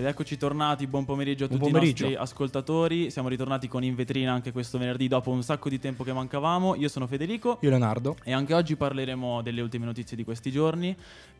[0.00, 2.04] Ed eccoci tornati, buon pomeriggio a Buon tutti pomeriggio.
[2.06, 3.10] i nostri ascoltatori.
[3.10, 6.74] Siamo ritornati con In Vetrina anche questo venerdì dopo un sacco di tempo che mancavamo.
[6.76, 8.16] Io sono Federico Io Leonardo.
[8.24, 10.96] e anche oggi parleremo delle ultime notizie di questi giorni,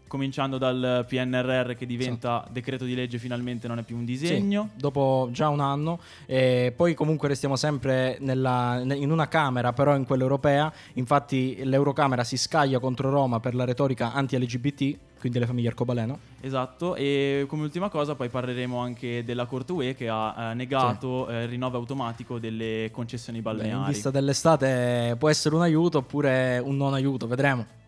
[0.06, 4.68] cominciando dal PNRR che diventa decreto di legge finalmente non è più un disegno.
[4.74, 5.98] Sì, dopo già un anno.
[6.26, 10.70] E poi comunque restiamo sempre nella- ne- in una Camera, però in quella europea.
[10.94, 16.18] Infatti l'Eurocamera si scaglia contro Roma per la retorica anti-LGBT, quindi le famiglie arcobaleno.
[16.40, 21.28] Esatto, e come ultima cosa poi parleremo anche della Corte UE che ha eh, negato
[21.28, 23.92] eh, il rinnovo automatico delle concessioni Beh, in balneari.
[23.92, 27.78] vista dell'estate può essere un aiuto oppure un non aiuto, vedremo.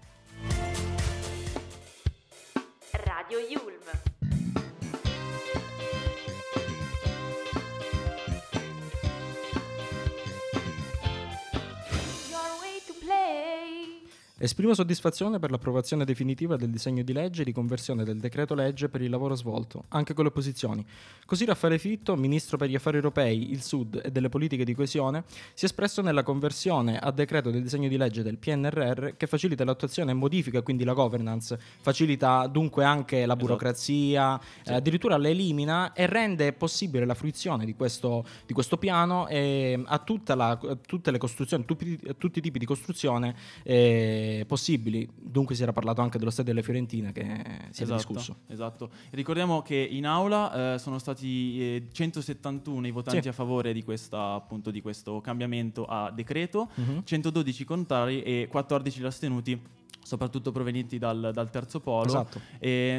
[14.43, 19.01] Esprimo soddisfazione per l'approvazione definitiva del disegno di legge di conversione del decreto legge per
[19.01, 20.85] il lavoro svolto, anche con le opposizioni.
[21.25, 25.23] Così Raffaele Fitto, ministro per gli affari europei, il Sud e delle politiche di coesione,
[25.55, 29.63] si è espresso nella conversione a decreto del disegno di legge del PNRR che facilita
[29.63, 35.93] l'attuazione e modifica quindi la governance, facilita dunque anche la burocrazia, eh, addirittura la elimina
[35.93, 40.03] e rende possibile la fruizione di questo, di questo piano eh, a,
[40.35, 45.09] la- a tutte le costruzioni, tutti, a tutti i tipi di costruzione eh, possibili.
[45.15, 47.25] Dunque si era parlato anche dello stadio delle Fiorentine che
[47.71, 48.37] si Esatto, discusso.
[48.49, 48.91] esatto.
[49.11, 53.29] Ricordiamo che in aula eh, sono stati eh, 171 i votanti Sì.
[53.29, 57.03] a favore di, questa, appunto, di questo cambiamento a decreto, Mhm.
[57.05, 59.61] 112 contrari e 14 astenuti,
[60.03, 62.07] soprattutto provenienti dal, dal terzo polo.
[62.07, 62.41] Esatto.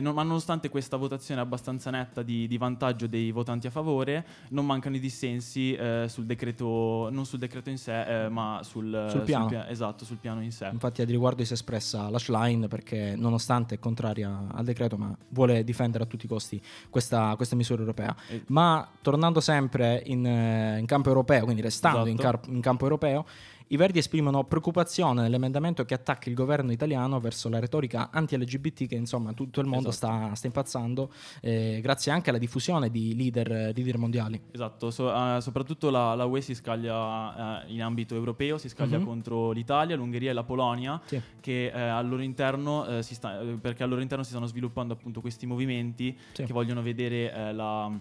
[0.01, 4.65] Non- ma nonostante questa votazione abbastanza netta di, di vantaggio dei votanti a favore, non
[4.65, 9.21] mancano i dissensi eh, sul decreto, non sul decreto in sé, eh, ma sul, Sul
[9.21, 9.47] piano.
[9.47, 10.69] pia- esatto, sul piano in sé.
[10.71, 15.15] Infatti al riguardo si è espressa la Schlein perché nonostante è contraria al decreto ma
[15.29, 18.15] vuole difendere a tutti i costi questa, questa misura europea.
[18.29, 22.37] E- Ma tornando sempre in, eh, in campo europeo, quindi restando in, Esatto.
[22.39, 23.25] car- in campo europeo,
[23.67, 28.95] i Verdi esprimono preoccupazione nell'emendamento che attacca il governo italiano verso la retorica anti-LGBT che
[28.95, 30.13] insomma tutto il mondo Esatto.
[30.13, 34.39] sta, sta impazzando eh, grazie anche alla diffusione di leader, leader mondiali.
[34.51, 38.97] Esatto, so- eh, soprattutto la, la UE si scaglia eh, in ambito europeo, si scaglia
[38.97, 39.05] Mhm.
[39.05, 41.21] contro l'Italia, l'Ungheria e la Polonia, Sì.
[41.39, 44.45] che eh, al loro interno eh, si sta- eh, perché al loro interno si stanno
[44.45, 46.43] sviluppando appunto questi movimenti Sì.
[46.43, 47.91] che vogliono vedere eh, la,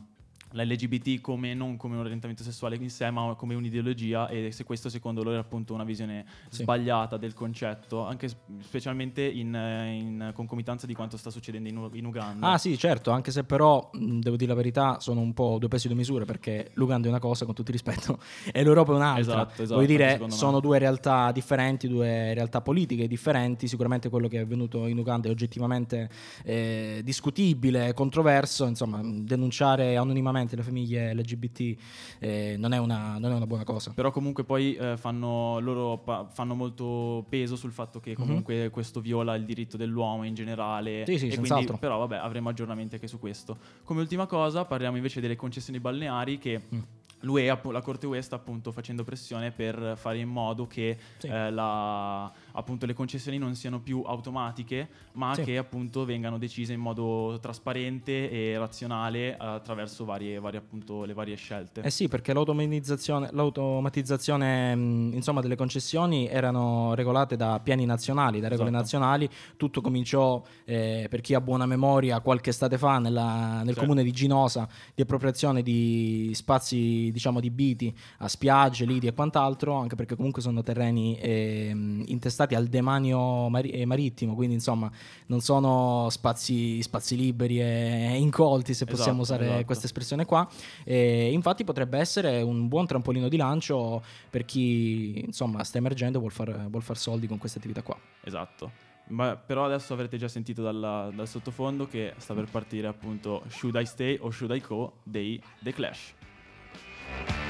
[0.52, 4.64] la LGBT come non come un orientamento sessuale in sé, ma come un'ideologia e se
[4.64, 6.62] questo secondo loro è appunto una visione Sì.
[6.62, 8.28] sbagliata del concetto, anche
[8.60, 12.50] specialmente in, in concomitanza di quanto sta succedendo in, in Uganda.
[12.52, 15.86] Ah sì, certo, anche se però, devo dire la verità, sono un po' due pesi
[15.86, 18.18] e due misure perché l'Uganda è una cosa, con tutto il rispetto,
[18.52, 19.20] e l'Europa è un'altra.
[19.20, 20.30] Esatto, esatto, Vuoi dire, me.
[20.30, 23.66] sono due realtà differenti, due realtà politiche differenti.
[23.68, 26.08] Sicuramente quello che è avvenuto in Uganda è oggettivamente
[26.44, 28.66] eh, discutibile, controverso.
[28.66, 31.76] Insomma, denunciare anonimamente le famiglie LGBT
[32.18, 33.92] eh, non, è una, non è una buona cosa.
[33.94, 39.00] Però comunque poi eh, fanno, loro pa- fanno molto peso sul fatto che comunque questo
[39.00, 41.00] viola il diritto dell'uomo in generale.
[41.00, 41.04] Mhm.
[41.04, 43.56] Sì, sì, quindi, però vabbè, avremo aggiornamenti anche su questo.
[43.84, 46.60] Come ultima cosa parliamo invece delle concessioni balneari che...
[46.74, 46.80] Mm.
[47.24, 51.28] L'UE, la Corte UE sta appunto facendo pressione per fare in modo che Sì.
[51.28, 55.42] eh, la- appunto, le concessioni non siano più automatiche, ma Sì.
[55.42, 61.36] che appunto vengano decise in modo trasparente e razionale attraverso varie, varie, appunto, le varie
[61.36, 61.80] scelte.
[61.82, 68.48] Eh sì, perché l'automatizzazione, l'automatizzazione, mh, insomma, delle concessioni erano regolate da piani nazionali, da
[68.48, 68.82] regole Esatto.
[68.82, 69.28] nazionali.
[69.56, 73.80] Tutto cominciò, eh, per chi ha buona memoria, qualche estate fa nella- nel Certo.
[73.80, 79.94] comune di Ginosa, di appropriazione di spazi, diciamo, adibiti a spiagge, lidi e quant'altro, anche
[79.96, 84.90] perché comunque sono terreni ehm, intestati al demanio mari- eh, marittimo, quindi insomma
[85.26, 89.64] non sono spazi, spazi liberi e incolti, se possiamo Esatto, usare esatto.
[89.66, 90.48] questa espressione qua.
[90.84, 96.20] E infatti potrebbe essere un buon trampolino di lancio per chi insomma sta emergendo e
[96.20, 97.96] vuol far, vuol far soldi con queste attività qua.
[98.24, 98.70] Esatto.
[99.08, 103.76] Ma però adesso avrete già sentito dalla- dal sottofondo che sta per partire appunto Should
[103.76, 106.14] I Stay or Should I Go dei The Clash.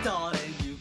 [0.02, 0.80] Darling,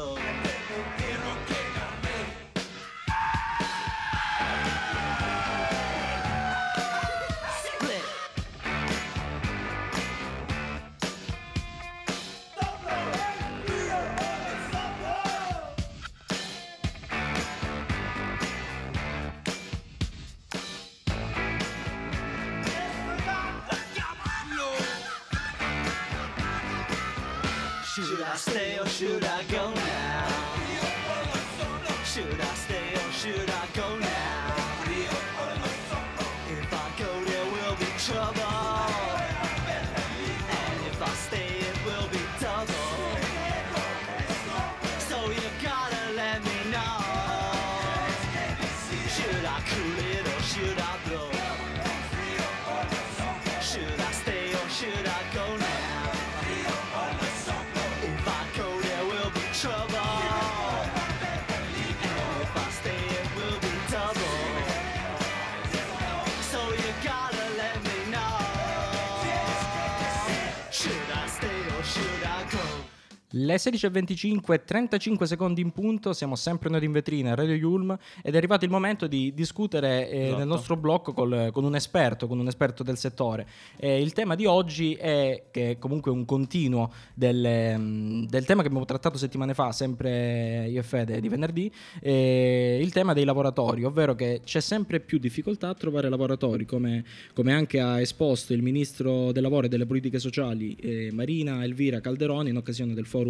[73.43, 78.37] Le 16.25 35 secondi in punto, siamo sempre noi in vetrina, Radio Yulm, ed è
[78.37, 80.37] arrivato il momento di discutere eh, Esatto.
[80.37, 83.47] nel nostro blocco col- con un esperto, con un esperto del settore.
[83.77, 88.61] Eh, il tema di oggi è, che è comunque un continuo del, mm, del tema
[88.61, 93.23] che abbiamo trattato settimane fa, sempre io e Fede di venerdì, eh, il tema dei
[93.23, 97.03] lavoratori, ovvero che c'è sempre più difficoltà a trovare lavoratori, come,
[97.33, 102.01] come anche ha esposto il ministro del lavoro e delle politiche sociali eh, Marina Elvira
[102.01, 103.29] Calderoni in occasione del forum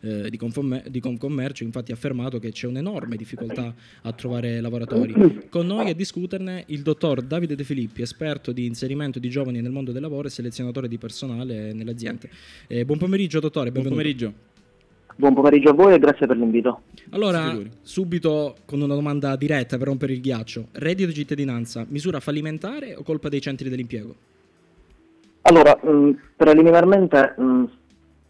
[0.00, 5.46] eh, di, Confom- di Confcommercio, infatti ha affermato che c'è un'enorme difficoltà a trovare lavoratori.
[5.50, 9.70] Con noi a discuterne il dottor Davide De Filippi, esperto di inserimento di giovani nel
[9.72, 12.28] mondo del lavoro e selezionatore di personale nelle aziende.
[12.66, 14.02] Eh, buon pomeriggio dottore, Buon benvenuto.
[14.02, 14.52] pomeriggio.
[15.16, 16.82] Buon pomeriggio a voi e grazie per l'invito.
[17.10, 20.68] Allora, subito con una domanda diretta per rompere il ghiaccio.
[20.72, 24.14] Reddito di cittadinanza, misura fallimentare o colpa dei centri dell'impiego?
[25.42, 27.64] Allora, mh, preliminarmente mh,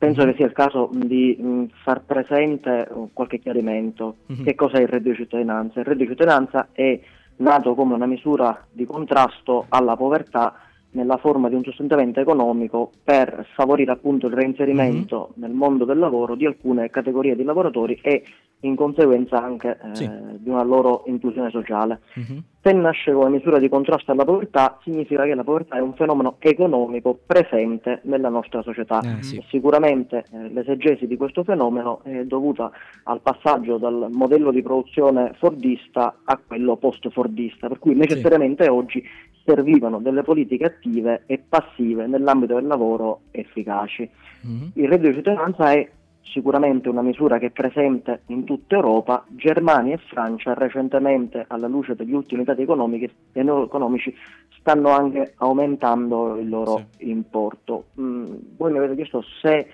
[0.05, 4.17] penso che sia il caso di mh, far presente uh, qualche chiarimento.
[4.27, 4.45] Mhm.
[4.45, 5.81] Che cos'è il reddito di cittadinanza?
[5.81, 7.01] Il reddito di cittadinanza è
[7.37, 10.55] nato come una misura di contrasto alla povertà
[10.95, 16.37] nella forma di un sostentamento economico per favorire appunto il reinserimento nel mondo del lavoro
[16.37, 18.23] di alcune categorie di lavoratori e
[18.67, 20.11] in conseguenza anche eh, Sì.
[20.39, 22.01] di una loro inclusione sociale.
[22.15, 22.43] Mhm.
[22.63, 26.37] Se nasce come misura di contrasto alla povertà, significa che la povertà è un fenomeno
[26.39, 29.01] economico presente nella nostra società.
[29.01, 29.43] Eh, sì.
[29.49, 32.71] Sicuramente eh, l'esegesi di questo fenomeno è dovuta
[33.05, 39.03] al passaggio dal modello di produzione fordista a quello post-fordista, per cui necessariamente oggi
[39.45, 44.09] servivano delle politiche attive e passive nell'ambito del lavoro efficaci.
[44.41, 44.71] Mhm.
[44.75, 45.87] Il reddito di cittadinanza è
[46.25, 49.25] sicuramente una misura che è presente in tutta Europa.
[49.29, 54.15] Germania e Francia recentemente, alla luce degli ultimi dati economici,
[54.59, 57.87] stanno anche aumentando il loro importo.
[58.01, 59.69] Mm, voi mi avete chiesto se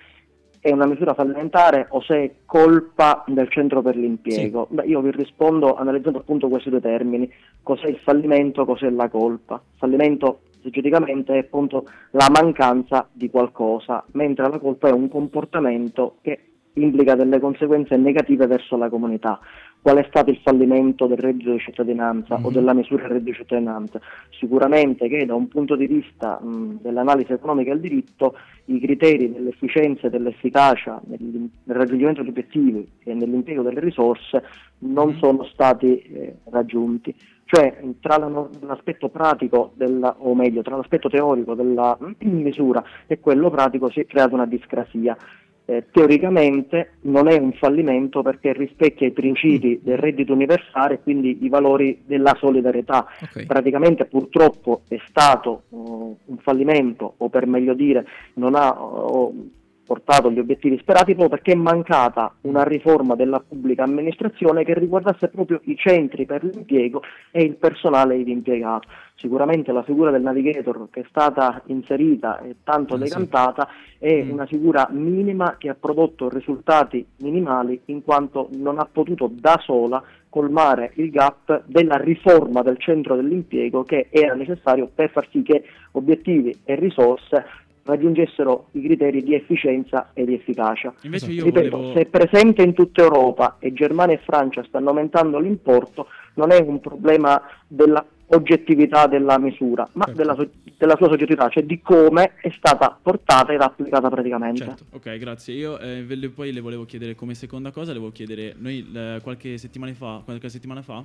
[0.59, 4.67] è una misura fallimentare o se è colpa del centro per l'impiego.
[4.69, 7.29] Beh, io vi rispondo analizzando appunto questi due termini.
[7.63, 9.59] Cos'è il fallimento, cos'è la colpa?
[9.77, 16.39] Fallimento esegeticamente è appunto la mancanza di qualcosa, mentre la colpa è un comportamento che
[16.75, 19.39] implica delle conseguenze negative verso la comunità.
[19.81, 22.53] Qual è stato il fallimento del reddito di cittadinanza o Mhm.
[22.53, 23.99] della misura del reddito di cittadinanza?
[24.29, 30.05] Sicuramente che da un punto di vista mh, dell'analisi economica del diritto i criteri dell'efficienza
[30.07, 31.19] e dell'efficacia nel,
[31.63, 34.43] nel raggiungimento degli obiettivi e nell'impiego delle risorse
[34.79, 35.17] non Mhm.
[35.17, 37.13] sono stati eh, raggiunti.
[37.51, 38.17] Cioè tra
[38.61, 44.05] l'aspetto pratico della, o meglio tra l'aspetto teorico della misura e quello pratico si è
[44.05, 45.17] creata una discrasia.
[45.65, 51.43] Eh, teoricamente non è un fallimento perché rispecchia i principi del reddito universale e quindi
[51.43, 53.05] i valori della solidarietà.
[53.21, 53.45] Ok.
[53.45, 58.05] Praticamente purtroppo è stato uh, un fallimento o per meglio dire
[58.35, 59.51] non ha uh,
[59.91, 65.27] portato gli obiettivi sperati proprio perché è mancata una riforma della pubblica amministrazione che riguardasse
[65.27, 68.87] proprio i centri per l'impiego e il personale ivi impiegato.
[69.15, 73.03] Sicuramente la figura del navigator che è stata inserita e tanto sì.
[73.03, 73.67] decantata
[73.97, 74.31] è Mm.
[74.31, 80.01] una figura minima che ha prodotto risultati minimali in quanto non ha potuto da sola
[80.27, 85.63] colmare il gap della riforma del centro dell'impiego che era necessario per far sì che
[85.91, 87.45] obiettivi e risorse
[87.91, 90.93] raggiungessero i criteri di efficienza e di efficacia.
[91.03, 91.93] Invece io Ripeto, volevo...
[91.93, 96.59] se è presente in tutta Europa e Germania e Francia stanno aumentando l'importo, non è
[96.59, 100.17] un problema della oggettività della misura, ma Certo.
[100.21, 104.63] della, della sua soggettività, cioè di come è stata portata ed applicata praticamente.
[104.63, 104.85] Certo.
[104.91, 105.53] Ok, grazie.
[105.53, 109.19] Io eh, le- poi le volevo chiedere come seconda cosa, le volevo chiedere, noi eh,
[109.21, 111.03] qualche, settimana fa, qualche settimana fa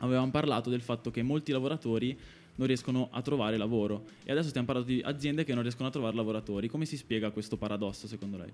[0.00, 2.18] avevamo parlato del fatto che molti lavoratori
[2.56, 5.92] non riescono a trovare lavoro e adesso stiamo parlando di aziende che non riescono a
[5.92, 6.68] trovare lavoratori.
[6.68, 8.52] Come si spiega questo paradosso secondo lei?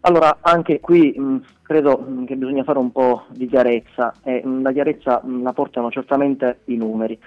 [0.00, 4.62] Allora, anche qui mh, credo mh, che bisogna fare un po' di chiarezza e mh,
[4.62, 7.18] la chiarezza la portano certamente i numeri.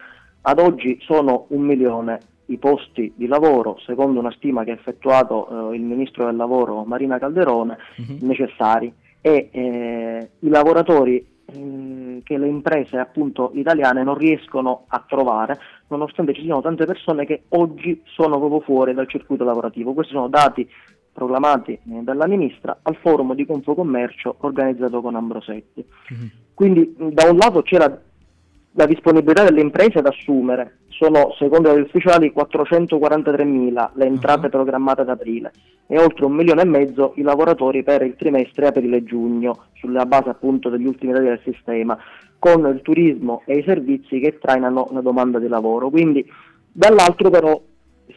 [0.42, 5.72] Ad oggi sono un milione i posti di lavoro, secondo una stima che ha effettuato
[5.72, 8.18] eh, il Ministro del Lavoro Marina Calderone, Mhm.
[8.22, 8.92] necessari
[9.22, 16.34] e eh, i lavoratori eh, che le imprese appunto italiane non riescono a trovare nonostante
[16.34, 19.94] ci siano tante persone che oggi sono proprio fuori dal circuito lavorativo.
[19.94, 20.68] Questi sono dati
[21.12, 25.84] proclamati eh, dalla ministra al forum di Confocommercio organizzato con Ambrosetti.
[26.10, 26.32] Mhm.
[26.54, 27.78] Quindi mh, da un lato c'è
[28.74, 34.50] la, disponibilità delle imprese ad assumere, sono secondo gli ufficiali 443.000 le entrate Ah.
[34.50, 35.52] programmate ad aprile
[35.88, 40.70] e oltre un milione e mezzo i lavoratori per il trimestre aprile-giugno, sulla base appunto
[40.70, 41.98] degli ultimi dati del sistema,
[42.38, 45.90] con il turismo e i servizi che trainano la domanda di lavoro.
[45.90, 46.24] Quindi
[46.72, 47.60] dall'altro però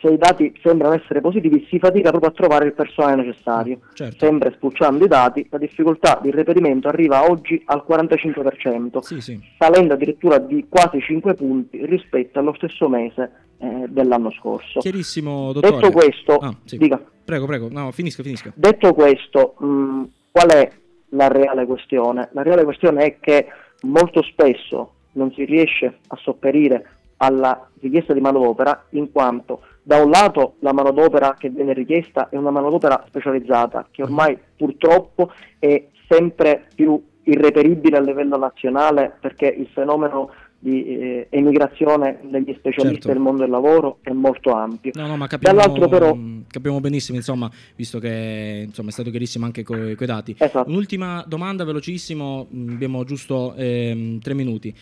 [0.01, 3.81] se i dati sembrano essere positivi si fatica proprio a trovare il personale necessario.
[3.95, 4.25] Certo.
[4.27, 9.41] Sempre spulciando i dati, la difficoltà di reperimento arriva oggi al 45%, Sì, sì.
[9.59, 14.81] salendo addirittura di quasi 5 punti rispetto allo stesso mese eh, dell'anno scorso.
[14.81, 15.77] Chiarissimo, dottore.
[15.77, 16.79] Detto questo, Ah, sì.
[16.79, 17.01] dica.
[17.25, 17.69] Prego, prego.
[17.71, 18.53] No, finisca, finisca.
[18.55, 20.71] Detto questo, mh, qual è
[21.11, 22.29] la reale questione?
[22.33, 23.47] La reale questione è che
[23.83, 26.87] molto spesso non si riesce a sopperire
[27.19, 32.37] alla richiesta di manodopera in quanto da un lato la manodopera che viene richiesta è
[32.37, 39.69] una manodopera specializzata che ormai purtroppo è sempre più irreperibile a livello nazionale perché il
[39.73, 40.31] fenomeno
[40.63, 43.09] di eh, emigrazione degli specialisti Certo.
[43.09, 44.93] del mondo del lavoro è molto ampio.
[44.95, 49.45] No, no, ma capiamo, Dall'altro però- capiamo benissimo, insomma, visto che insomma, è stato chiarissimo
[49.45, 50.37] anche coi, coi dati.
[50.39, 50.69] Esatto.
[50.69, 54.73] Un'ultima domanda velocissimo, mh, abbiamo giusto ehm, tre minuti.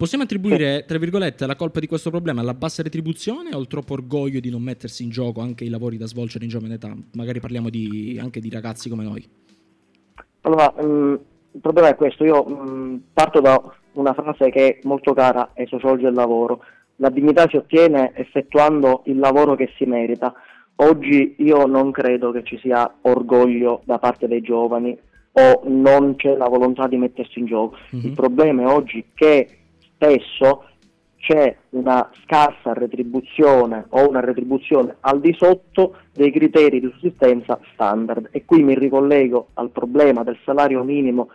[0.00, 3.92] Possiamo attribuire, tra virgolette, la colpa di questo problema alla bassa retribuzione o al troppo
[3.92, 6.90] orgoglio di non mettersi in gioco anche i lavori da svolgere in giovane età?
[7.16, 9.28] Magari parliamo di- anche di ragazzi come noi.
[10.40, 11.12] Allora, mm,
[11.52, 15.66] il problema è questo, io mm, parto da una frase che è molto cara ai
[15.66, 16.64] sociologi del lavoro,
[16.96, 20.32] la dignità si ottiene effettuando il lavoro che si merita.
[20.76, 24.98] Oggi io non credo che ci sia orgoglio da parte dei giovani
[25.32, 27.76] o non c'è la volontà di mettersi in gioco.
[27.90, 28.00] Mhm.
[28.02, 29.58] Il problema è oggi che
[30.00, 30.64] spesso
[31.18, 38.28] c'è una scarsa retribuzione o una retribuzione al di sotto dei criteri di sussistenza standard.
[38.30, 41.28] E qui mi ricollego al problema del salario minimo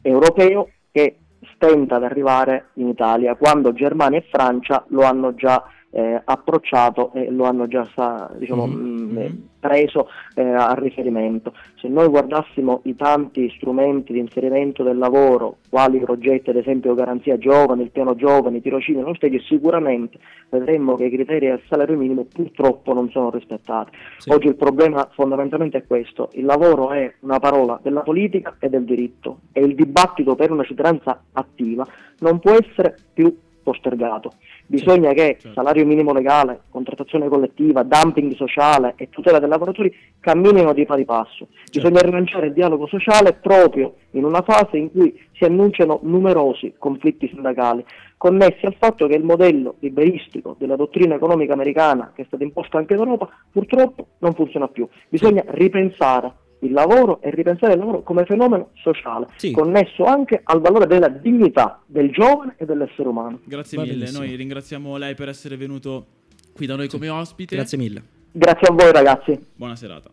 [0.00, 1.18] europeo che
[1.54, 5.62] stenta ad arrivare in Italia quando Germania e Francia lo hanno già
[5.96, 9.18] eh, approcciato e lo hanno già sa- diciamo, Mhm, mh, mhm.
[9.18, 11.54] eh, preso eh, a riferimento.
[11.80, 17.38] Se noi guardassimo i tanti strumenti di inserimento del lavoro, quali progetti ad esempio Garanzia
[17.38, 20.18] Giovani, il Piano Giovani, Tirocini, lo stage, sicuramente
[20.50, 23.96] vedremmo che i criteri del salario minimo purtroppo non sono rispettati.
[24.18, 24.30] Sì.
[24.30, 28.84] Oggi il problema fondamentalmente è questo, il lavoro è una parola della politica e del
[28.84, 31.86] diritto e il dibattito per una cittadinanza attiva
[32.18, 34.30] non può essere più postergato.
[34.66, 35.52] Bisogna che certo.
[35.52, 41.48] salario minimo legale, contrattazione collettiva, dumping sociale e tutela dei lavoratori camminino di pari passo.
[41.70, 47.28] Bisogna rilanciare il dialogo sociale proprio in una fase in cui si annunciano numerosi conflitti
[47.28, 47.84] sindacali
[48.16, 52.78] connessi al fatto che il modello liberistico della dottrina economica americana che è stata imposta
[52.78, 54.88] anche in Europa purtroppo non funziona più.
[55.08, 56.32] Bisogna ripensare
[56.66, 59.50] il lavoro e ripensare il lavoro come fenomeno sociale, Sì.
[59.52, 63.40] connesso anche al valore della dignità del giovane e dell'essere umano.
[63.44, 64.24] Grazie Va mille, benissimo.
[64.24, 66.06] noi ringraziamo lei per essere venuto
[66.54, 67.56] qui da noi come ospite.
[67.56, 68.02] Grazie mille.
[68.32, 69.38] Grazie a voi ragazzi.
[69.54, 70.10] Buona serata.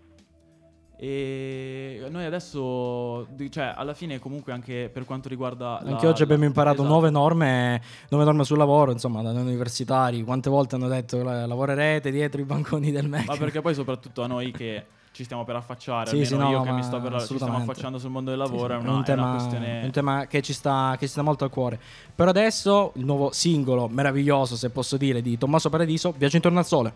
[0.96, 5.80] E noi adesso, cioè, alla fine, comunque, anche per quanto riguarda.
[5.84, 6.90] la- Anche oggi abbiamo la- imparato esatto.
[6.90, 10.24] nuove norme, nuove norme sul lavoro, insomma, da noi universitari.
[10.24, 13.28] Quante volte hanno detto che lavorerete dietro i banconi del MEC?
[13.28, 16.62] Ma perché poi, soprattutto a noi che ci stiamo per affacciare, Sì, sì, no, io
[16.64, 19.04] che mi sto per, ci stiamo affacciando sul mondo del Sì, lavoro, sì, è, una,
[19.06, 19.82] è una questione.
[19.84, 21.80] un tema che ci, sta, che ci sta molto a cuore.
[22.16, 26.66] Per adesso il nuovo singolo meraviglioso, se posso dire, di Tommaso Paradiso, Viaggio intorno al
[26.66, 26.94] sole.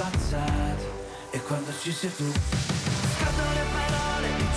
[0.00, 0.84] Spazzati
[1.30, 4.49] e quando ci sei tu scadono le parole,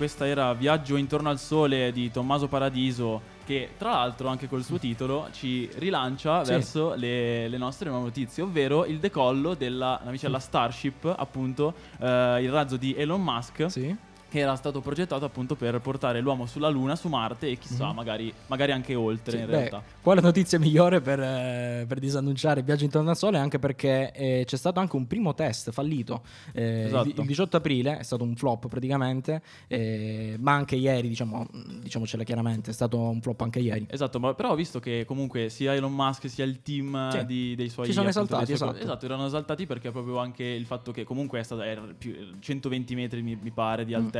[0.00, 4.78] questa era Viaggio intorno al sole di Tommaso Paradiso, che tra l'altro anche col suo
[4.78, 6.52] titolo ci rilancia Sì.
[6.52, 12.50] verso le, le nostre nuove notizie, ovvero il decollo della navicella Starship, appunto eh, il
[12.50, 13.66] razzo di Elon Musk.
[13.70, 13.94] Sì.
[14.30, 18.32] Che era stato progettato appunto per portare l'uomo sulla Luna, su Marte e chissà, magari,
[18.46, 19.82] magari anche oltre Sì, in beh, realtà.
[20.00, 23.38] quale notizia migliore per, eh, per disannunciare il viaggio intorno al sole?
[23.38, 26.22] Anche perché eh, c'è stato anche un primo test fallito.
[26.52, 27.08] Eh, Esatto.
[27.08, 31.48] il, il 18 aprile è stato un flop praticamente, eh, ma anche ieri, diciamo,
[31.82, 33.86] diciamocela chiaramente, è stato un flop anche ieri.
[33.90, 37.26] Esatto, ma però ho visto che comunque sia Elon Musk sia il team eh, Sì.
[37.26, 38.78] di- dei suoi Si sono appunto, esaltati, esatto.
[38.78, 42.94] esatto, erano esaltati perché proprio anche il fatto che comunque è stato era più- 120
[42.94, 43.86] metri mi, mi pare Mm.
[43.86, 44.18] di altezza,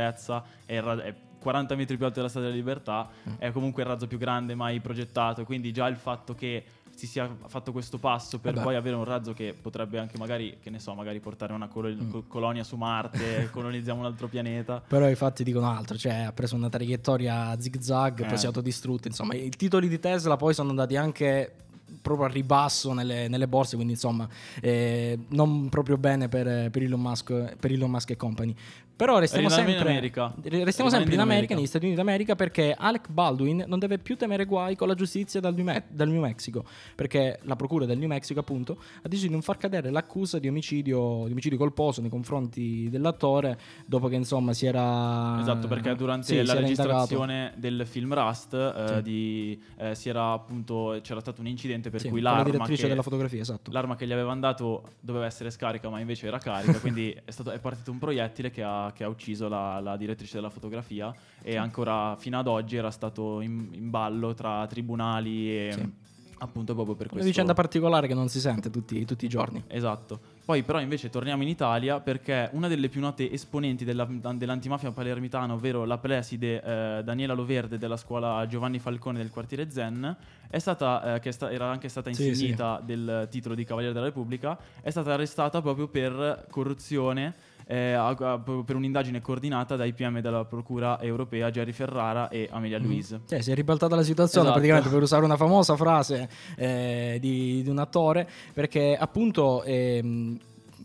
[0.67, 3.33] il ra- è 40 metri più alto della Statua della Libertà, Mm.
[3.39, 7.27] è comunque il razzo più grande mai progettato, quindi già il fatto che si sia
[7.47, 8.65] fatto questo passo per Vabbè.
[8.65, 11.89] poi avere un razzo che potrebbe anche magari, che ne so, magari portare una colo-
[11.89, 12.09] Mm.
[12.11, 14.83] co- colonia su Marte, colonizziamo un altro pianeta.
[14.87, 18.25] Però i fatti dicono altro, cioè ha preso una traiettoria zig-zag, Eh.
[18.27, 19.07] poi si è autodistrutto.
[19.07, 21.55] Insomma, i titoli di Tesla poi sono andati anche
[22.01, 24.27] proprio a ribasso nelle, nelle borse, quindi insomma
[24.61, 28.55] eh, non proprio bene per, per Elon Musk, per Elon Musk e company.
[29.01, 30.63] Però restiamo Rimanendo in sempre, America.
[30.63, 34.45] restiamo sempre in America, negli Stati Uniti d'America, perché Alec Baldwin non deve più temere
[34.45, 38.07] guai con la giustizia dal New, Me- dal New Mexico, perché la procura del New
[38.07, 42.11] Mexico appunto ha deciso di non far cadere l'accusa di omicidio, di omicidio colposo nei
[42.11, 45.39] confronti dell'attore dopo che insomma si era...
[45.39, 49.01] Esatto, perché durante sì, la registrazione del film Rust eh, Sì.
[49.01, 53.71] di, eh, si era appunto, c'era stato un incidente per Sì, cui l'arma che, esatto.
[53.71, 57.49] l'arma che gli avevano dato doveva essere scarica, ma invece era carica, quindi è, stato,
[57.49, 61.57] è partito un proiettile che ha, che ha ucciso la, la direttrice della fotografia e
[61.57, 65.71] ancora fino ad oggi era stato in, in ballo tra tribunali e...
[65.73, 65.99] Sì.
[66.43, 67.29] Appunto proprio per Una questo.
[67.29, 69.63] vicenda particolare che non si sente tutti, tutti i giorni.
[69.67, 70.19] Esatto.
[70.43, 75.53] Poi però invece torniamo in Italia perché una delle più note esponenti della- dell'antimafia palermitana,
[75.53, 80.17] ovvero la preside eh, Daniela Loverde della scuola Giovanni Falcone del quartiere Zen,
[80.49, 84.07] è stata, eh, che sta- era anche stata Sì, insignita del titolo di Cavaliere della
[84.07, 87.35] Repubblica, è stata arrestata proprio per corruzione
[87.71, 92.77] eh, a- a- per un'indagine coordinata dai PM della Procura europea Jerry Ferrara e Amelia
[92.77, 93.21] Louise.
[93.25, 94.59] Cioè, si è ribaltata la situazione Esatto.
[94.59, 100.37] praticamente per usare una famosa frase eh, di, di un attore, perché appunto, ehm,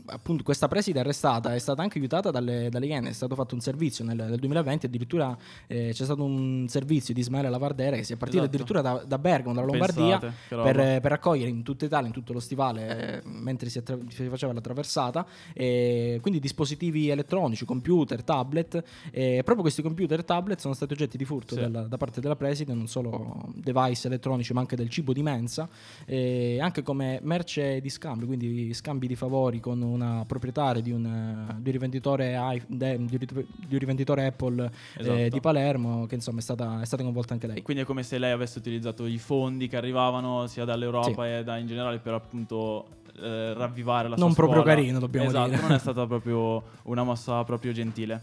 [0.06, 3.60] appunto questa preside arrestata è stata anche aiutata dalle, dalle Iene, è stato fatto un
[3.60, 8.12] servizio nel, nel 2020, addirittura eh, c'è stato un servizio di Ismaele Lavardere che si
[8.12, 8.54] è partito Esatto.
[8.56, 12.32] addirittura da, da Bergamo, dalla Lombardia, Pensate, per, per raccogliere in tutta Italia, in tutto
[12.32, 18.22] lo stivale, eh, mentre si, attra- si faceva la traversata, e quindi dispositivi elettronici, computer,
[18.22, 21.60] tablet, proprio questi computer e tablet sono stati oggetti di furto Sì.
[21.60, 25.68] della- da parte della preside, non solo device elettronici ma anche del cibo di mensa,
[26.06, 31.54] anche come merce di scambio, quindi scambi di favori con una proprietaria di un, eh,
[31.60, 32.28] di un rivenditore,
[32.68, 35.28] di un rivenditore Apple eh, Esatto.
[35.28, 37.62] di Palermo, che insomma è stata, è stata coinvolta anche lei.
[37.62, 41.30] Quindi è come se lei avesse utilizzato i fondi che arrivavano sia dall'Europa Sì.
[41.30, 42.86] e da in generale per appunto
[43.20, 44.76] eh, ravvivare la Non sua proprio scuola.
[44.76, 45.60] carino, dobbiamo esatto, dire.
[45.62, 48.22] non è stata proprio una mossa proprio gentile.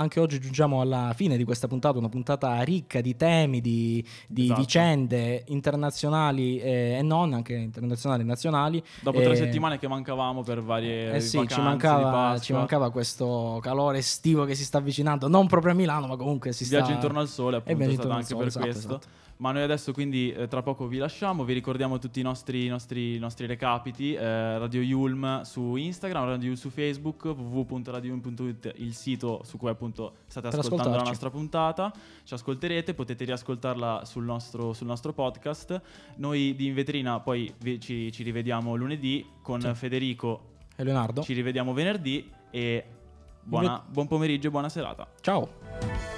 [0.00, 4.44] Anche oggi giungiamo alla fine di questa puntata, una puntata ricca di temi, di, di
[4.44, 4.60] Esatto.
[4.60, 8.82] vicende internazionali eh, e non, anche internazionali e nazionali.
[9.00, 12.90] Dopo tre Eh, settimane che mancavamo per varie Eh sì, vacanze ci mancava, ci mancava
[12.92, 16.76] questo calore estivo che si sta avvicinando, non proprio a Milano, ma comunque si sta...
[16.76, 18.88] Viaggio intorno al sole, Eh, appunto, è stato anche al per sole, questo.
[18.88, 19.06] esatto,
[19.40, 22.68] Ma noi adesso quindi eh, tra poco vi lasciamo, vi ricordiamo tutti i nostri, i
[22.68, 28.94] nostri, i nostri recapiti, eh, Radio Yulm su Instagram, Radio Yulm su Facebook, www.radioyulm.it il
[28.94, 31.92] sito su cui appunto state ascoltando la nostra puntata,
[32.24, 35.80] ci ascolterete, potete riascoltarla sul nostro, sul nostro podcast.
[36.16, 39.72] Noi di In Vetrina poi vi- ci, ci rivediamo lunedì con Sì.
[39.74, 42.84] Federico, E Leonardo, ci rivediamo venerdì e
[43.40, 45.06] buona- buon pomeriggio e buona serata.
[45.20, 46.17] ciao!